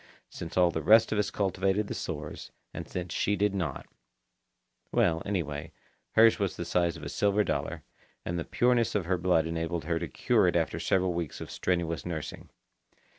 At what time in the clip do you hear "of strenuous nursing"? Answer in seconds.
11.39-12.49